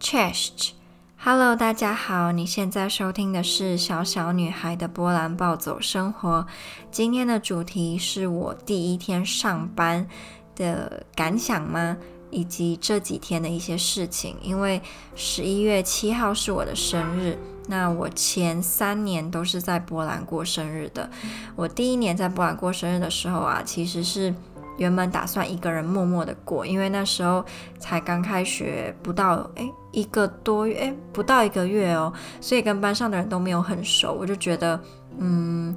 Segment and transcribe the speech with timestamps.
[0.00, 6.46] Cześć，Hello，大家好，你现在收听的是小小女孩的波兰暴走生活。
[6.90, 10.08] 今天的主题是我第一天上班
[10.56, 11.98] 的感想吗？
[12.30, 14.36] 以及这几天的一些事情。
[14.40, 14.80] 因为
[15.14, 17.38] 十一月七号是我的生日，
[17.68, 21.10] 那我前三年都是在波兰过生日的。
[21.54, 24.34] 我第一年在波兰过生日的时候啊，其实是。
[24.76, 27.44] 原本打算一个人默默的过，因为那时候
[27.78, 34.80] 才刚开学不到，诶，一个多月，诶，不到一个月哦，所以跟班上的人都没有很熟，我就觉得，
[35.18, 35.76] 嗯，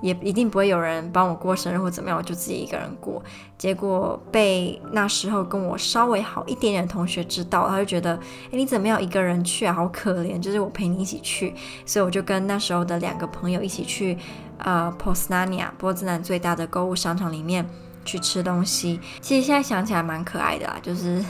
[0.00, 3.22] 也一定不会有人帮我过生日或怎么样，我就自己一个人过。
[3.58, 8.14] 结果被那时候跟我稍微好一点点的同学知道，他就觉得，
[8.50, 9.72] 诶，你怎么样一个人去啊？
[9.74, 11.54] 好可怜，就是我陪你一起去，
[11.84, 14.16] 所以我就跟那时候的两个朋友一起去，
[14.58, 17.68] 呃，Poznania 波兹南最大的购物商场里面。
[18.04, 20.76] 去吃东西，其实现在想起来蛮可爱的啦。
[20.82, 21.22] 就是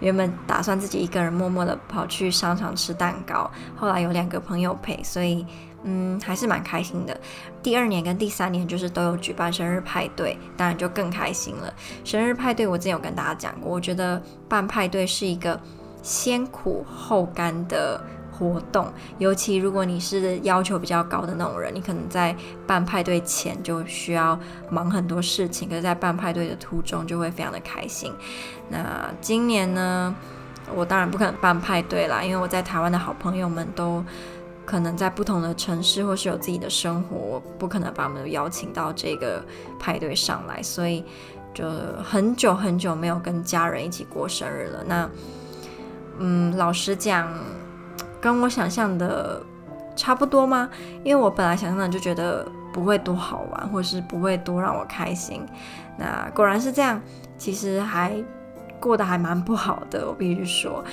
[0.00, 5.46] 原本打算自己一个人默默的跑去商场吃蛋糕，后来有两个朋友陪，所以
[5.84, 7.18] 嗯，还是蛮开心的。
[7.62, 11.72] 第二年跟第三年就是都有举办生日派对，当然就更开心了。
[12.04, 15.60] 生日派对我之前有跟大家讲过，我觉得办派对是一个
[16.02, 18.02] 先苦后甘的。
[18.38, 18.86] 活动，
[19.18, 22.34] 尤其如果你是要求比较高的那种人，你可能在
[22.66, 24.38] 办派对前就需要
[24.70, 28.12] 忙很多事情，可是在办派对的途中就会非常的开心。
[28.68, 30.14] 那今年呢，
[30.72, 34.04] 我当然不可能办派对啦，因为我在台湾的好朋友们都
[34.64, 39.44] 可能在不同的城市或是有自己的生活，我不可能把他们邀请到这个
[39.80, 41.04] 派对上来，所以
[41.52, 41.68] 就
[42.04, 44.84] 很久很久没有跟家人一起过生日了。
[44.86, 45.10] 那，
[46.18, 47.28] 嗯，老实讲。
[48.20, 49.42] 跟我想象的
[49.96, 50.68] 差不多吗？
[51.04, 55.46] 因为我本来想象的就觉得不会多好玩，或是不会多让我开心。
[55.96, 57.00] 那果然是这样，
[57.36, 58.12] 其实还
[58.78, 60.84] 过得还蛮不好的，我必须说。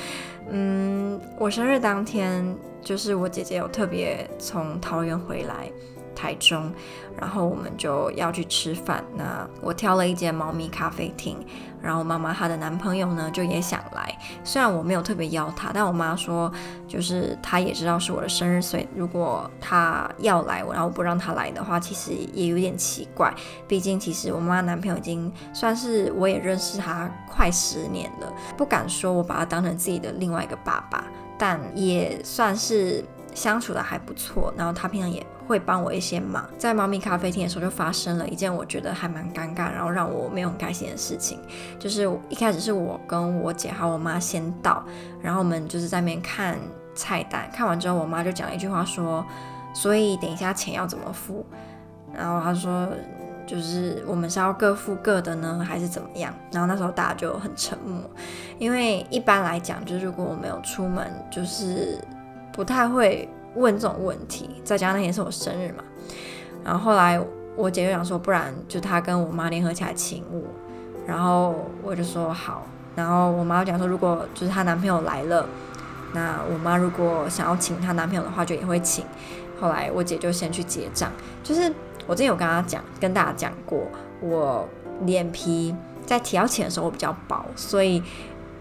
[0.50, 5.72] 嗯，我生日当天，就是我姐姐有特别从桃园回来。
[6.16, 6.72] 台中，
[7.20, 9.04] 然后我们就要去吃饭。
[9.16, 11.38] 那我挑了一间猫咪咖啡厅，
[11.82, 14.18] 然后妈妈她的男朋友呢就也想来。
[14.44, 16.52] 虽然我没有特别邀他，但我妈说
[16.88, 23.34] 就是她也知道是我的生日，所以如果他要来，然后不让他来的话，其实也有点奇怪。
[23.68, 31.04] 毕竟其实我妈妈男朋友已经算是我也认识他快十年了，不敢说我把他当成自己的另外一个爸爸，
[31.38, 33.04] 但也算是
[33.36, 34.52] 相处的还不错。
[34.58, 35.24] 然后他平常也。
[35.48, 41.40] 会帮我一些忙，在猫咪咖啡厅的时候就发生了一件我觉得还蛮尴尬，然后让我没有很开心的事情，
[41.78, 44.84] 就是一开始是我跟我姐还有我妈先到，
[45.22, 46.58] 然后我们就是在那边看
[46.96, 49.24] 菜单，看完之后我妈就讲了一句话说，
[49.72, 51.46] 所以等一下钱要怎么付？
[52.12, 52.90] 然后她说
[53.46, 56.34] 就是我们是要各付各的呢，还是怎么样？
[56.52, 58.02] 然后那时候大家就很沉默，
[58.58, 62.00] 因为一般来讲，就是如果我没有出门，就是
[62.56, 63.30] 不太会。
[63.58, 65.84] 问这种问题，再加上那天是我生日嘛，
[66.62, 67.18] 然后后来
[67.56, 70.42] 我姐就想说，不然就她跟我妈联合起来请我，
[71.08, 72.68] 然后我就说好，
[72.98, 75.48] 然后我妈讲说，如果就是她男朋友来了，
[76.12, 79.06] 那我妈如果想要请她男朋友的话，就也会请。
[79.58, 81.10] 后来我姐就先去结账，
[81.42, 81.72] 就是
[82.06, 83.84] 我之前有跟她讲，跟大家讲过，
[84.20, 84.68] 我
[85.06, 85.74] 脸皮
[86.06, 88.04] 在提到钱的时候我比较薄，所以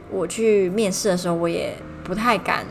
[0.08, 2.64] 我去面试的时候我也不太敢。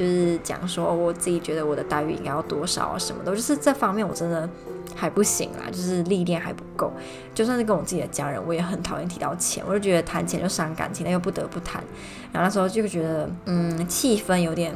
[0.00, 4.48] 就是讲说，我自己觉得我的待遇应该要多少啊，什么的，就是这方面我真的
[4.96, 6.90] 还不行啦，就是历练还不够。
[7.34, 11.84] 就算是跟我自己的家人，我也很讨厌提到钱，我就觉得谈钱就伤感情，但又不得不谈。
[12.32, 14.74] 然后那时候就觉得，嗯，气氛有点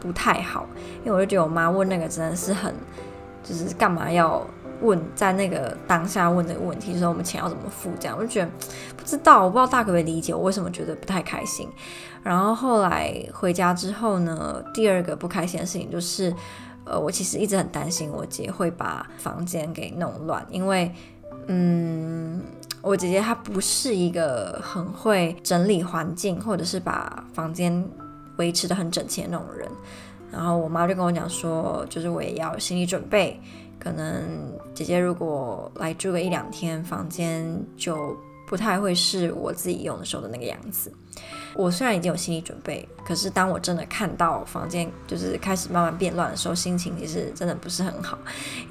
[0.00, 0.66] 不太好，
[1.04, 2.74] 因为我就觉得我妈问那个真的是很，
[3.44, 4.44] 就是干嘛要。
[4.82, 7.90] 问在那个当下问这个问题，就是说我们钱要怎么付？
[7.98, 8.50] 这样我就觉得
[8.96, 11.68] 不知道，我不知道大可不可以理解我为什么觉得不太开心。
[12.22, 16.32] 然后后来回家之后呢，第二个不开心的事情就是，
[16.84, 20.92] 呃，我其实一直很担心我姐会把房间给弄乱，因为，
[21.46, 22.40] 嗯，
[22.80, 27.84] 我姐姐她不是一个很会整理环境或者是把房间
[28.36, 29.68] 维持得很整齐的那种人。
[30.30, 33.40] 然后我妈就跟我讲说，就是我也要心理准备。
[33.82, 34.22] 可能
[34.72, 37.44] 姐姐如果来住个一两天，房间
[37.76, 40.92] 就不太会是我自己用的时候的那个样子。
[41.54, 48.16] 我虽然已经有心理准备，可是当我真的看到房间就是开始慢慢变乱的时候，心情其实真的不是很好，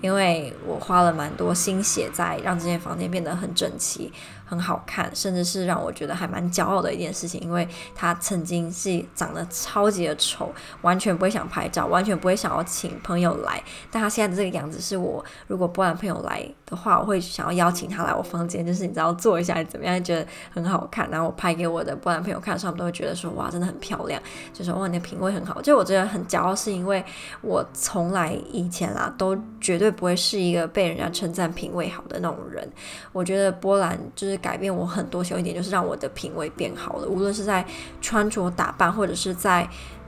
[0.02, 4.12] 因为我花了蛮多心血在让这间房间变得很整齐、
[4.52, 7.66] 很好看，甚至是让我觉得还蛮骄傲的一件事情，因为
[7.96, 10.52] 他曾经是长得超级的丑，
[10.82, 13.64] 完全不会想拍照，完全不会想要请朋友来。
[13.90, 21.10] 但他现在的这个样子，是我如果波兰朋友来的话，我会想要邀请他来我房间，就是你知道坐一下怎么样，觉得很好看。
[21.10, 24.22] 然后我拍给我的波兰朋友看，他们都会觉得说哇，真的很漂亮，
[24.52, 25.62] 就说哇，你的品味很好。
[25.62, 27.02] 就我觉得很骄傲，是因为
[27.42, 32.70] 我从来以前啦都绝对不会是一个被人家称赞品味好的那种人。
[33.14, 34.41] 我觉得波兰就是。
[34.42, 37.08] 改变我很多，小一点就是让我的品味变好了。
[37.08, 37.66] 无论是在
[38.02, 39.68] 穿着打扮，或者是在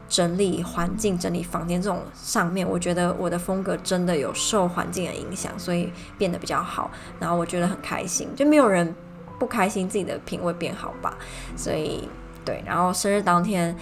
[0.10, 6.92] 整理环境、整理房间这种上面，我觉得我的风格真的有受环境的影响，所以变得比较好。
[7.20, 8.94] 然后我觉得很开心，就没有人
[9.40, 11.18] 不开心自己的品味变好吧。
[11.56, 12.08] 所以
[12.46, 13.76] 对，然后生日当天，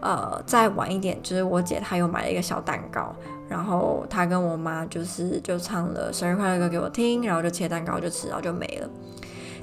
[0.00, 3.14] 呃，再晚一点，就是我姐她又买了一个小蛋糕，
[3.48, 8.88] 然后她跟我妈就是就唱了生日快乐歌给我听，然后就切蛋糕就吃，然后就没了。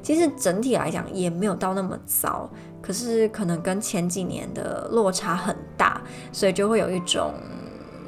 [0.06, 2.48] 其实整体来讲也没有到那么糟，
[2.80, 6.00] 可是可能跟前几年的落差很大，
[6.32, 7.34] 所以就会有一种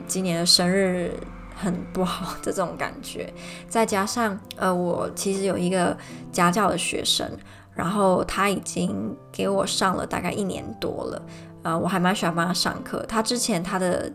[0.05, 1.11] 今年的生日
[1.55, 3.33] 很不好的这种感觉。
[3.67, 5.97] 再加上呃，我其实有一个
[6.31, 7.27] 家教的学生，
[7.73, 11.21] 然后他已经给我上了大概一年多了，
[11.63, 13.03] 呃，我还蛮喜欢帮他上课。
[13.07, 14.13] 他之前他的。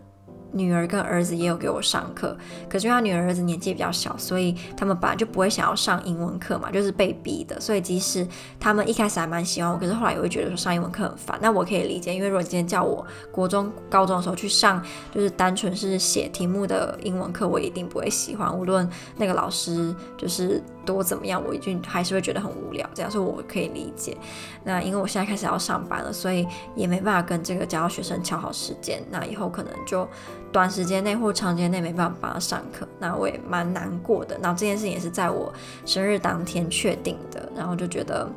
[0.53, 2.37] 女儿跟儿子也有给我上课，
[2.69, 7.59] 可是因为他女儿儿子年纪比较小，所以他们本来就不会想要上英文课嘛，就是被逼的。
[7.61, 8.27] 所以即使
[8.61, 11.39] 他们一开始还蛮喜欢我，可是后来也会觉得说上英文课很烦。
[11.41, 18.57] 那我可以理解，因为如果今天叫我国中、高中的时候去上，就是单纯是写题目的英文课，我一定不会喜欢。
[18.57, 22.89] 无论那个老师就是多怎么样，我一定还是会觉得很无聊。
[22.95, 24.17] 这样，所以我可以理解。
[24.65, 26.47] 那因为我现在开始要上班了，所以
[26.77, 29.03] 也没办法跟这个教学生敲好时间。
[29.11, 30.07] 那以后可能就。
[30.53, 34.39] 短时间内或长时间内没办法帮他上课，那我也蛮难过的。
[34.43, 35.53] 然后这件事情也是在我
[35.87, 38.29] 生日当天确定的，然后就觉得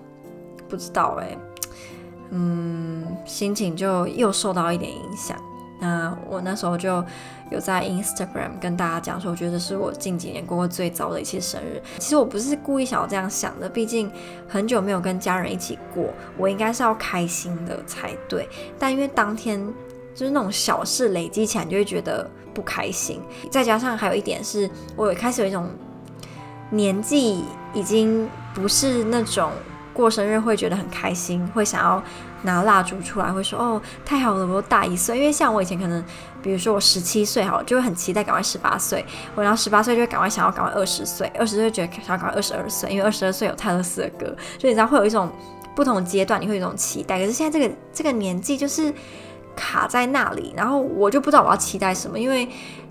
[0.69, 1.37] 不知道哎，
[2.29, 5.37] 嗯，心情就又受到一点影响。
[5.81, 7.03] 那我那时候就
[7.51, 11.81] 有在 Instagram 跟大家讲说，我觉得是我近几年过过最糟的一次生日。
[11.99, 14.09] 其实我不是故意想要这样想的，毕竟
[14.47, 16.05] 很久没有跟家人一起过，
[16.37, 18.47] 我应该是要开心的才对。
[18.79, 19.61] 但因为当天。
[20.15, 23.21] 就是那种小事累积起来，你就会觉得不开心。
[23.51, 25.69] 再加上还有一点是，我开始有一种
[26.69, 29.51] 年纪已经不是那种
[29.93, 32.01] 过生日会觉得很开心，会想要
[32.43, 35.17] 拿蜡烛出来，会说哦太好了，我大一岁。
[35.17, 36.01] 因为像我以前可能，
[36.41, 39.05] 比如说我十七岁好了，就会很期待赶快十八岁。
[39.35, 44.25] 我然后十八岁就会赶快想要赶快二十岁，二十岁觉得想要赶快二十二岁，因为二十二岁有泰勒斯的歌，
[44.57, 45.29] 所以你知道会有一种
[45.75, 47.19] 不同阶段，你会有一种期待。
[47.19, 48.93] 可是现在这个这个年纪就是。
[49.55, 52.47] 卡在那里，然后我就不知道我要期待什么，因为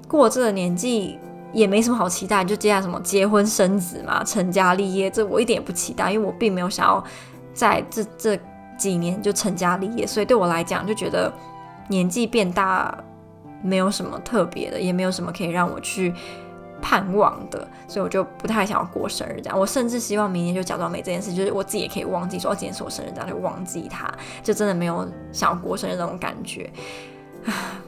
[0.09, 1.19] 过这个年纪
[1.53, 7.03] 也没什么好期待，就接下来什么结婚生子嘛，成家立业，这我一点也不期待，因为我并没有想要
[7.53, 8.39] 在这这
[8.77, 11.33] 几年就成家立业，所以对我来讲就觉得
[11.89, 12.97] 年纪变大
[13.63, 16.13] 没有什么特别的，也没有什么可以让我去。
[16.81, 19.59] 盼望的，所以我就不太想要过生日这样。
[19.59, 24.13] 我甚至希望明年就假装没这件事，就是我自己也可以忘记说，哦，今天是我生日，这样就忘记它，
[24.43, 26.71] 就真的没有想要过生日那种感觉。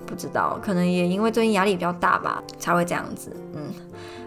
[0.07, 3.35] 不知道，可能也因为最近压力比较大吧，才会这样子。
[3.55, 3.73] 嗯，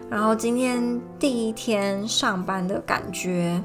[0.08, 3.62] 然后今天第一天上班的感觉，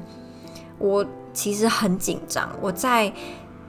[0.78, 2.48] 我其实很紧张。
[2.60, 3.12] 我在。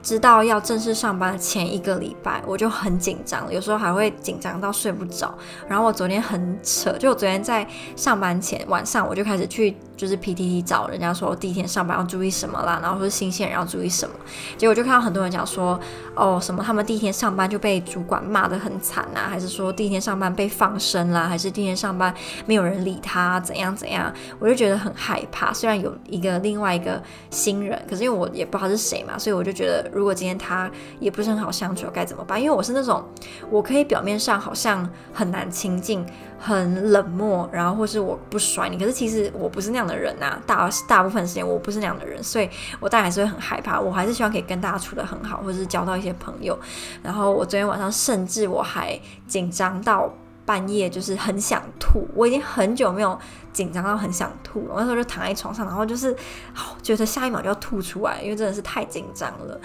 [0.08, 5.36] 知道要正式上班的前一个礼拜，我就很紧张，有时候还会紧张到睡不着。
[5.68, 9.76] 然后我昨天很扯，就我昨天在上班前晚上，我就开始去。
[9.98, 14.14] 就是 PTT 找人家说第一天上班要注意什么啦，然后说新鲜人要注意什么，
[14.56, 15.78] 结果就看到很多人讲说，
[16.14, 22.14] 哦什么他们第一天上班就被主管骂得很惨啊，还是说第一天上班被放生啦，还是第一天上班
[22.46, 25.52] 没有人理他怎样怎样，我就觉得很害怕。
[25.52, 32.40] 虽然有一个另外一个新人，可是因为我也不知道是谁嘛，所以我就觉得如果今天他也不是很好相处，该怎么办？
[32.40, 33.04] 因为我是那种
[33.50, 36.06] 我可以表面上好像很难亲近。
[36.40, 40.42] 很冷漠，然后或是我不甩你，可是其实我不是那样的人呐、啊。
[40.46, 43.80] 大大部分时间我不是那样的人，所以我当然还是会很害怕。
[43.80, 46.56] 我还是希望可以跟大家处得很好，或者是交到一些朋友。
[47.02, 50.12] 然后我昨天晚上甚至我还紧张到
[50.44, 52.06] 半夜，就是很想吐。
[52.14, 53.18] 我已经很久没有
[53.52, 54.74] 紧张到很想吐了。
[54.74, 56.14] 我那时候就躺在床上，然后就是
[56.52, 59.60] 好觉得下一秒就要吐出来，因为真的是太紧张了，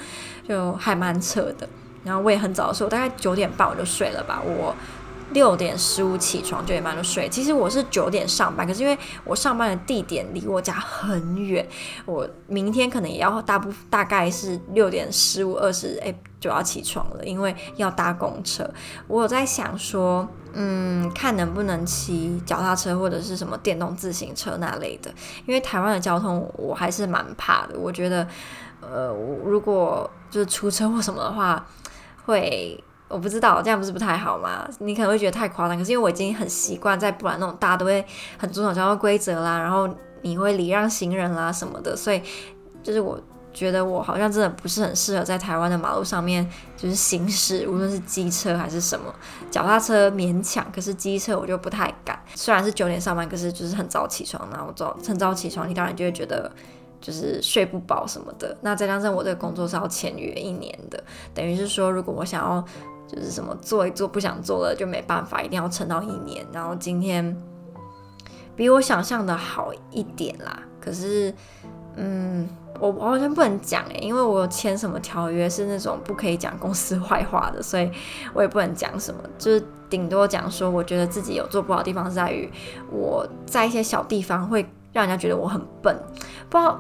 [0.48, 1.68] 就还蛮扯的。
[2.04, 4.42] 然后我也很早的时候，大概九点半我就睡了吧。
[4.44, 4.76] 我。
[5.34, 7.28] 六点十五起床，九点半就睡。
[7.28, 11.68] 其实我是九点上班，可是因为我上班的地点离我家很远，
[12.06, 18.70] 我明天可能也要大部大概是六点十五二十，哎，就要起床了，因为要搭公车。
[19.08, 25.14] 我有在想说，嗯，看能不能骑脚踏车或者是什么电动自行车那类的，
[25.46, 27.78] 因为台湾的交通我还是蛮怕的。
[27.78, 28.28] 我觉得，
[28.82, 29.08] 呃，
[29.44, 31.66] 如果就是出车祸什么的话，
[32.26, 32.84] 会。
[33.14, 34.68] 我不知道这样不是不太好吗？
[34.80, 38.04] 你可能会觉得太夸张，可是因为我已经很习惯在不然那种大家都会
[38.38, 39.88] 很遵守交通规则啦，然后
[40.24, 42.22] 你会礼让行人啦什么的，所以
[42.82, 43.20] 就是我
[43.54, 49.14] 觉得我好像真的不是很适合在台湾的马路上面就是行驶，无论是机车还是什么，
[49.52, 52.20] 脚踏车勉强，可是机车我就不太敢。
[52.34, 56.52] 虽然是九点上班，可是就是很早起床，然后早很早起床，你当然就会觉得
[57.00, 58.58] 就是睡不饱什么的。
[58.62, 61.04] 那再加上我这个工作是要签约一年的，
[61.34, 62.66] 等于是说如果我想要。
[63.08, 66.46] 就是什么做一做不想做了就没办法，一定要撑到一年。
[66.52, 67.36] 然后今天
[68.56, 71.34] 比我想象的好一点啦，可是
[71.96, 72.48] 嗯，
[72.80, 77.92] 我完全不能讲诶，因为我有签什么条约是那种不可以讲公司坏话的，所以
[78.34, 82.52] 我也不能讲什么，就是顶多讲说我觉得自己有做不好的地方是在于
[82.92, 85.96] 我在一些小地方会让人家觉得我很笨，
[86.50, 86.80] 不知道。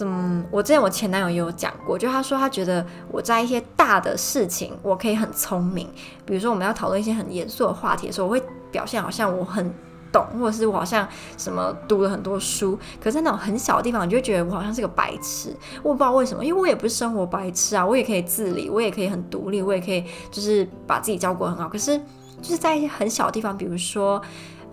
[0.00, 5.88] 嗯，我之前我前男友也有讲过，就他说他觉得我在一些大的事情我可以很聪明，
[6.26, 9.72] 比如说我们要讨论一些很严肃的话题的时候，我会表现好像我很
[10.10, 11.06] 懂，或者是我好像
[11.38, 12.78] 什么读了很多书。
[13.02, 15.54] 可是那种很小的地方，你就觉得我好像是个白痴。
[15.82, 21.68] 我不知道为什么，因为我也不是生活白痴啊，我也可以自理，我也可以很独立，我也可以就是把自己照顾很好。
[21.68, 21.96] 可是
[22.42, 24.20] 就是在一些很小的地方，比如说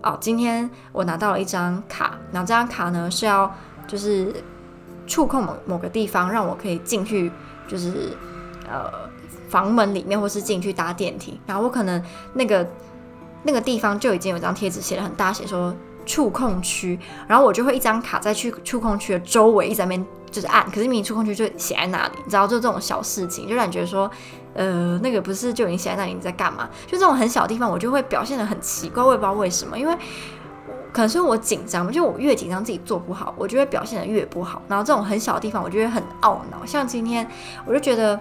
[0.02, 3.52] 哦，今天我拿到了一张卡，然后这张卡呢是要
[3.86, 4.34] 就是。
[5.12, 7.30] 触控某某个地方，让我可以进去，
[7.68, 8.16] 就是
[8.66, 8.90] 呃
[9.50, 11.38] 房门里面，或是进去搭电梯。
[11.44, 12.02] 然后我可能
[12.32, 12.66] 那个
[13.42, 15.76] 那个地方就已经有张贴纸写的很大，写说
[16.06, 16.98] 触控区。
[17.28, 24.10] 然后我就会一张卡在去触控区的周围一直在边就是按，可是明明触控区就写在那里，你知道，就这种小事情，就让你觉得说，
[24.54, 26.70] 呃，那个不是就已经写在那里，你在干嘛？
[26.86, 29.94] 就这种很小的地方，我就会表现得很奇怪，我也不知道为什么，因为。
[30.92, 34.60] 可能是我紧张，就我越紧张自己做不好，我就会表现得越不好。
[34.68, 36.64] 然后这种很小的地方，我就会很懊恼。
[36.66, 37.26] 像今天，
[37.64, 38.20] 我就觉得，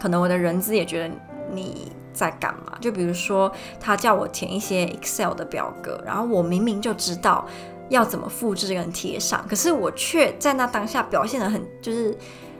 [0.00, 1.14] 可能我的人资也觉得
[1.50, 2.76] 你在干嘛？
[2.80, 7.46] 就比如说，他叫我填一些 Excel 的表格，然后我明明就知道
[7.88, 12.16] 要怎么复制跟贴上，可是我却在那当下表现得很就是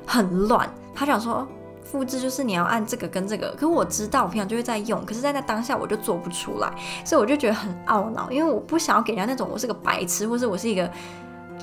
[0.07, 0.69] 很乱。
[0.95, 1.47] 他想说。
[1.91, 6.73] 复制就是你要按这个跟这个，可是我知道我平常就会在用，可是在那当下我就做不出来，
[7.05, 10.89] 所以我就觉得很懊恼，因为我不想要给人家那种我是个白痴，或是我是一个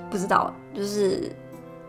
[0.10, 1.32] 不知道就是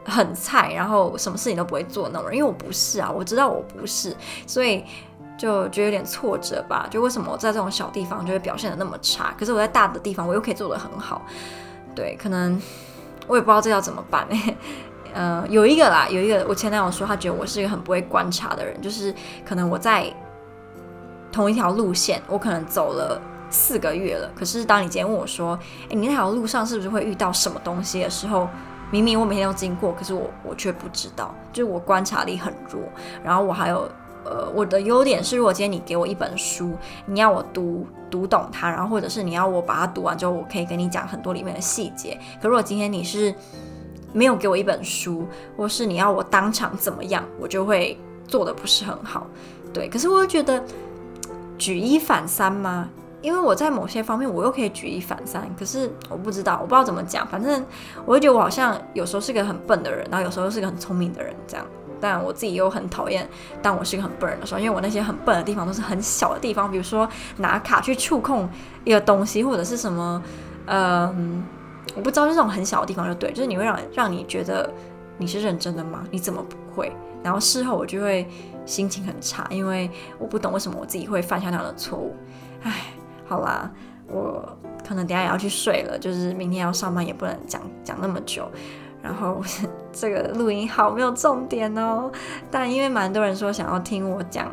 [0.04, 4.14] 很菜，然后什么事情都不会做那种人，因为我不是啊，我知道我不是，
[4.47, 4.85] 所以
[5.37, 6.87] 就觉得有点挫折吧。
[6.90, 11.23] 就为什么我在这种小地方就会表现得那么差，可是我在大的地方我又可以做得很好？
[11.95, 12.61] 对，可能
[13.26, 14.57] 我也不知道这要怎么办欸。
[15.18, 19.12] 呃，有一个啦，有一个，我前男友说他觉得我是一个很不会观察的人，就是
[19.44, 20.06] 可能我在
[21.32, 23.20] 同一条路线，我可能走了
[23.50, 25.58] 四个月了，可是当你今天问我说，
[25.88, 28.48] 诶，你那条路上是不是会遇到什么东西的时候，
[28.92, 32.80] 明明我每天都经过，可是我我却不知道，就是我观察力很弱。
[33.25, 33.90] 然后我还有，
[34.25, 42.16] 呃，我的优点是，如果今天你给我一本书，你要我读读懂它，然后或者是你要我把它读完之后，我可以跟你讲很多里面的细节。
[42.40, 43.34] 可如果今天你是
[44.12, 49.26] 没有给我一本书，或是你要我当场怎么样，我就会做得不是很好。
[49.72, 50.62] 对，可是我又觉得
[51.56, 52.88] 举一反三吗？
[53.20, 57.26] 因为我在某些方面我又可以举一反三，可是我不知道，我不知道怎么讲。
[57.26, 57.64] 反正
[58.06, 61.66] 我会觉得我好像有时候是个很笨的人，然后有时候又是个很聪明的人这样。
[62.00, 63.28] 但我自己又很讨厌
[63.60, 68.48] 当我是个很笨的时候，因为我那些很笨的地方都是很小的地方，比如说拿卡去触控
[68.84, 70.22] 一个东西，或者是什么，
[70.66, 71.42] 嗯、
[71.97, 74.71] 我不知道，就这种很小的地方就对，就是你会让让你觉得
[75.16, 76.04] 你是认真的吗？
[76.11, 76.92] 你怎么不会？
[77.23, 78.28] 然后事后我就会
[78.64, 82.14] 心情很差，因为我不懂为什么我自己会犯下那样的错误。
[82.62, 82.73] 唉，
[83.26, 83.71] 好啦，
[84.07, 88.49] 我可能等下也要去睡了，就是明天要上班，也不能讲讲那么久。
[89.02, 89.40] 然后
[89.92, 92.11] 这个录音好没有重点哦，
[92.50, 94.49] 但因为蛮多人说想要听我讲。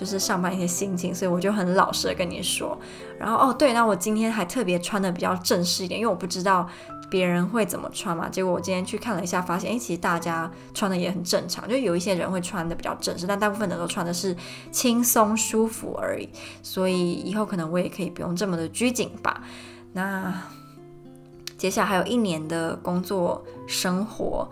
[0.00, 2.74] 就是上班一些心情，所以我就很老实的跟你说。
[3.18, 6.66] 然后哦，对，那我今天还特别穿的比较正式一点，因为我不知道
[7.10, 8.26] 别人会怎么穿嘛。
[8.26, 14.34] 结果我今天去看了一下，发现诶，其实大家穿的也很正常，就有一些人会穿的比较正式，但大部分的都穿的是
[14.70, 16.26] 轻松舒服而已。
[16.62, 19.42] 所以以后可能我也可以不用这么的拘谨吧。
[19.92, 20.32] 那
[21.58, 24.48] 接下来还有一年的工作生活，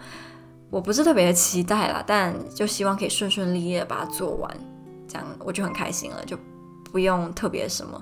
[0.69, 4.55] 我不是特别的期待啦，但就希望可以顺顺利利的把它做完。
[5.09, 6.39] 这样我就很开心了，就
[6.85, 8.01] 不用特别什么。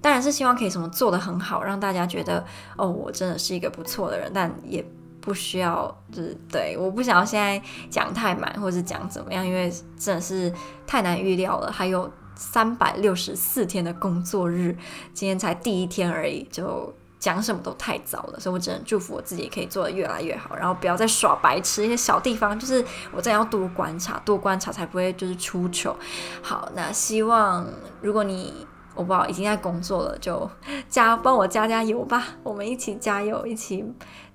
[0.00, 2.44] 当然是希望可以什么做得很好，让大家觉得
[2.76, 4.84] 哦，我真的是一个不错的人，但也
[5.20, 7.60] 不需要就是对，我不想要现在
[7.90, 10.52] 讲太满，或是讲怎么样，因为真的是
[10.86, 11.72] 太难预料了。
[11.72, 14.76] 还有三百六十四天的工作日，
[15.12, 25.96] 今天才第一天而已，就讲什么都太早了，所以我只能祝福我自己可以做得越来越好，然后不要再耍白痴，一些小地方就是我真的要多观察，多观察才不会就是出糗。
[26.42, 27.66] 好，那希望
[28.00, 28.66] 如果你。
[28.94, 30.50] 我不好已经在工作了，就
[30.88, 33.84] 加帮我加加油吧，我们一起加油，一起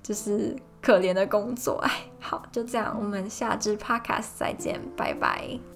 [0.02, 1.80] 就是可怜的工作。
[1.84, 5.73] 哎，好，就这样，我们下支 Podcast 再见，拜拜。